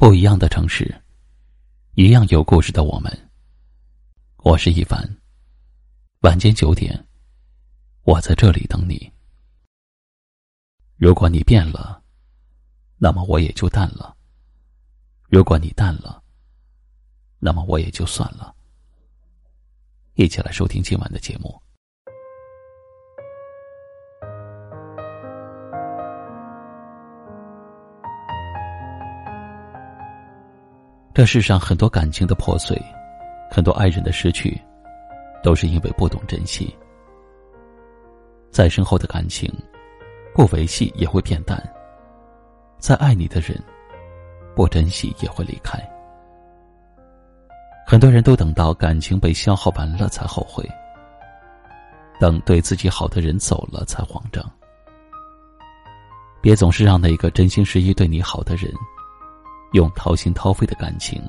[0.00, 0.98] 不一样的城市，
[1.92, 3.30] 一样有故事的我们。
[4.38, 4.98] 我是一凡。
[6.20, 7.06] 晚间九点，
[8.04, 9.12] 我在这里等你。
[10.96, 12.02] 如果你变了，
[12.96, 14.16] 那么我也就淡了；
[15.28, 16.22] 如果你淡了，
[17.38, 18.56] 那么我也就算了。
[20.14, 21.60] 一起来收听今晚的节目。
[31.20, 32.74] 这世上很多感情的破碎，
[33.50, 34.58] 很多爱人的失去，
[35.42, 36.74] 都是因为不懂珍惜。
[38.50, 39.52] 再深厚的感情，
[40.34, 41.58] 不维系也会变淡；
[42.78, 43.62] 再爱你的人，
[44.56, 45.78] 不珍惜也会离开。
[47.86, 50.66] 很多人都等到感情被消耗完了才后悔，
[52.18, 54.42] 等对自己好的人走了才慌张。
[56.40, 58.72] 别总是让那个真心实意对你好的人。
[59.72, 61.22] 用掏心掏肺的感情，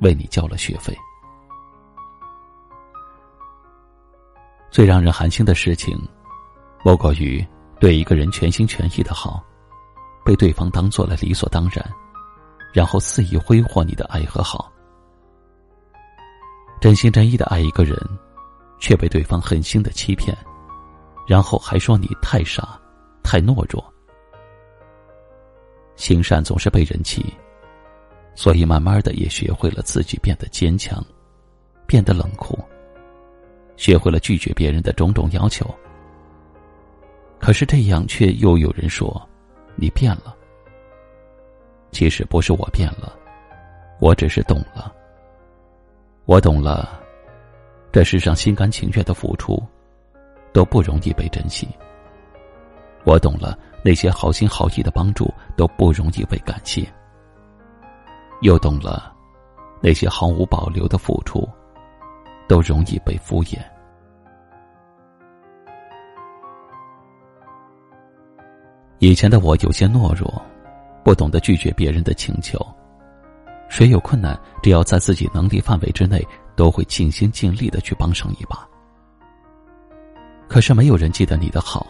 [0.00, 0.96] 为你交了学费。
[4.70, 5.98] 最让人寒心的事情，
[6.84, 7.46] 莫过于
[7.78, 9.42] 对一个人全心全意的好，
[10.24, 11.84] 被对方当做了理所当然，
[12.72, 14.72] 然后肆意挥霍你的爱和好。
[16.80, 17.94] 真心真意的爱一个人，
[18.78, 20.36] 却被对方狠心的欺骗，
[21.28, 22.80] 然后还说你太傻，
[23.22, 23.91] 太懦弱。
[26.02, 27.32] 行善总是被人欺，
[28.34, 31.00] 所以慢慢的也学会了自己变得坚强，
[31.86, 32.58] 变得冷酷，
[33.76, 35.64] 学会了拒绝别人的种种要求。
[37.38, 39.28] 可是这样却又有人说，
[39.76, 40.36] 你变了。
[41.92, 43.16] 其实不是我变了，
[44.00, 44.92] 我只是懂了。
[46.24, 47.00] 我懂了，
[47.92, 49.62] 这世上心甘情愿的付出，
[50.52, 51.68] 都不容易被珍惜。
[53.04, 53.58] 我懂了。
[53.84, 56.86] 那些好心好意的帮助都不容易被感谢，
[58.40, 59.12] 又懂了，
[59.80, 61.44] 那些毫无保留的付出，
[62.46, 63.58] 都容易被敷衍。
[69.00, 70.40] 以前的我有些懦弱，
[71.02, 72.64] 不懂得拒绝别人的请求，
[73.68, 76.24] 谁有困难，只要在自己能力范围之内，
[76.54, 78.64] 都会尽心尽力的去帮上一把。
[80.46, 81.84] 可是没有人记得你的好。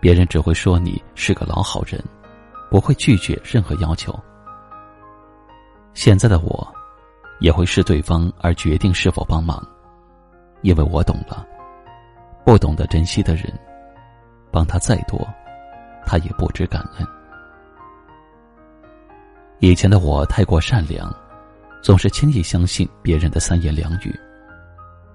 [0.00, 2.02] 别人只会说你是个老好人，
[2.70, 4.18] 不会拒绝任何要求。
[5.92, 6.66] 现在的我，
[7.40, 9.62] 也会视对方而决定是否帮忙，
[10.62, 11.46] 因为我懂了，
[12.46, 13.52] 不懂得珍惜的人，
[14.50, 15.20] 帮他再多，
[16.06, 17.06] 他也不知感恩。
[19.58, 21.14] 以前的我太过善良，
[21.82, 24.18] 总是轻易相信别人的三言两语，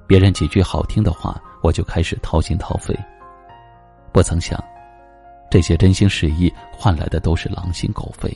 [0.05, 2.95] 别人几句好听的话，我就开始掏心掏肺，
[4.11, 4.63] 不曾想。
[5.55, 8.29] 这些真心实意换来的都是狼心狗肺。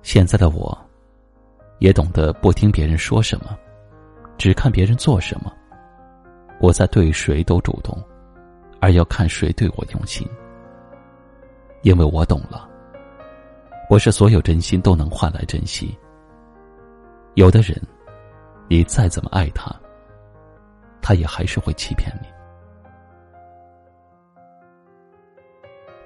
[0.00, 0.74] 现在的我，
[1.80, 3.54] 也懂得不听别人说什么，
[4.38, 5.52] 只看别人做什么。
[6.60, 8.02] 我在对谁都主动，
[8.80, 10.26] 而要看谁对我用心。
[11.82, 12.66] 因为我懂了，
[13.86, 15.94] 不是所有真心都能换来珍惜。
[17.34, 17.78] 有的人，
[18.66, 19.70] 你再怎么爱他，
[21.02, 22.37] 他也还是会欺骗你。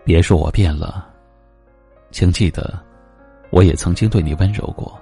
[0.04, 1.08] 别说我变了，
[2.10, 2.76] 请记得，
[3.50, 5.00] 我也曾经对你温柔过，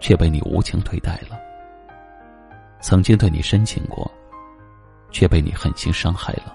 [0.00, 1.38] 却被你无情对待了；
[2.80, 4.10] 曾经对你深情过，
[5.12, 6.52] 却被你狠心伤害了；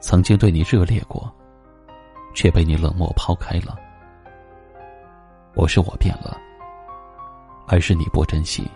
[0.00, 1.32] 曾经对你热烈过，
[2.34, 3.76] 却被你冷漠抛开了。
[5.54, 6.36] 不是我变了，
[7.68, 8.68] 而是你不珍惜，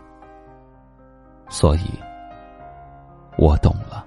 [1.49, 1.91] 所以，
[3.37, 4.07] 我懂了。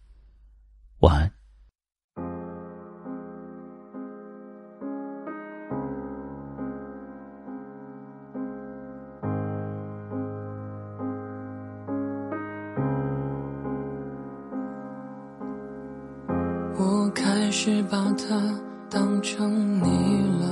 [17.63, 18.41] 是把它
[18.89, 20.45] 当成你了。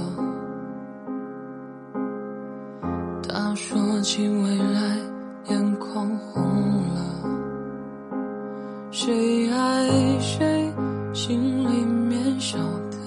[3.27, 4.95] 他说起未来，
[5.45, 6.43] 眼眶红
[6.93, 7.01] 了。
[8.91, 10.71] 谁爱谁，
[11.11, 12.59] 心里面晓
[12.91, 12.97] 得。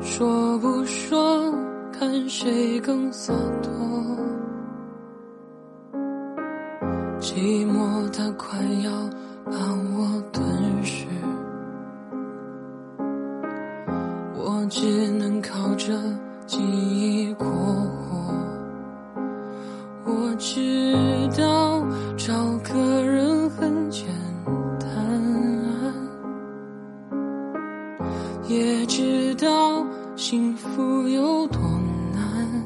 [0.00, 1.52] 说不说，
[1.90, 3.12] 看谁更。
[3.12, 3.72] 洒脱。
[7.18, 8.90] 寂寞它快要
[9.50, 9.56] 把
[9.96, 11.06] 我吞噬，
[14.36, 15.92] 我只能靠着
[16.46, 18.32] 记忆过活。
[20.04, 21.84] 我知道
[22.16, 24.06] 找个人很简
[24.78, 24.88] 单，
[28.46, 29.84] 也知道
[30.16, 31.60] 幸福有多
[32.14, 32.64] 难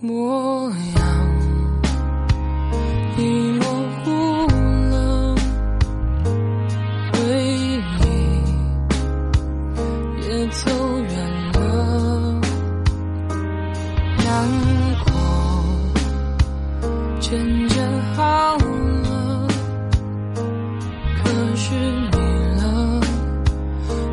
[0.00, 0.99] 模样。
[17.30, 17.38] 渐
[17.68, 17.78] 渐
[18.16, 19.46] 好了，
[21.22, 21.72] 可是
[22.10, 22.16] 你
[22.60, 23.00] 了，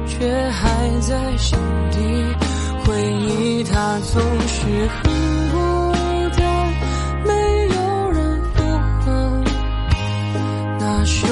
[0.06, 1.58] 却还在心
[1.90, 1.98] 底，
[2.86, 5.02] 回忆它总是很
[5.52, 5.58] 孤
[6.38, 6.46] 单。
[7.26, 7.34] 没
[7.76, 8.62] 有人附
[9.04, 9.08] 和
[10.80, 11.28] 那首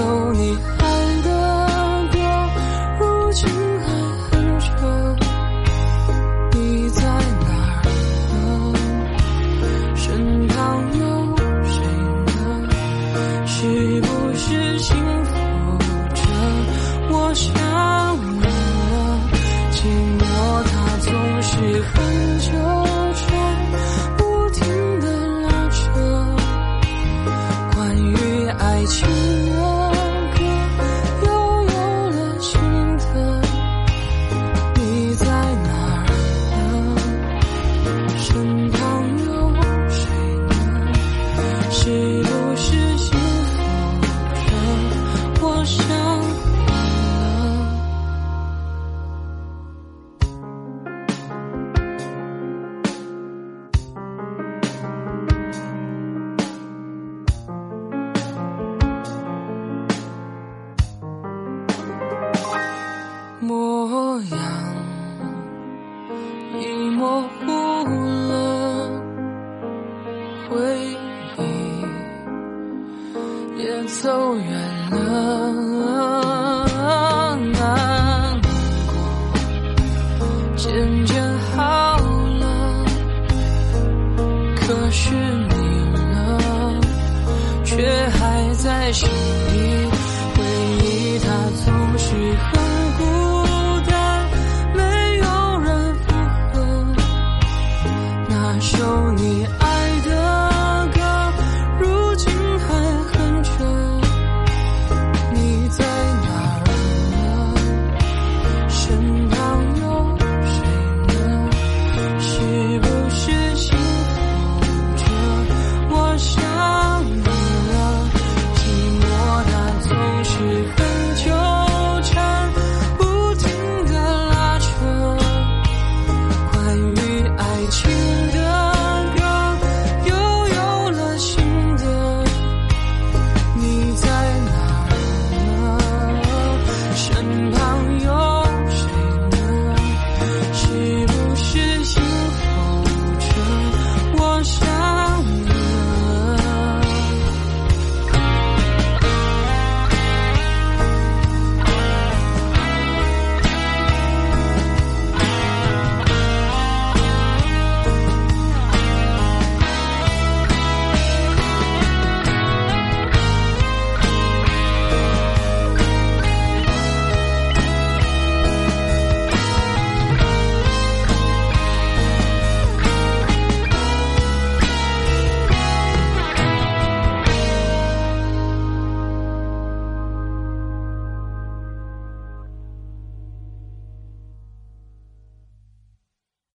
[67.06, 67.38] 模糊
[68.30, 68.34] 了，
[70.50, 70.56] 回
[71.38, 71.40] 忆
[73.62, 74.44] 也走远
[74.90, 75.06] 了，
[77.54, 78.42] 难
[78.88, 78.92] 过
[80.56, 81.22] 渐渐
[81.56, 81.62] 好
[82.40, 82.44] 了，
[84.56, 85.54] 可是你
[85.94, 86.82] 呢，
[87.64, 89.95] 却还在心里。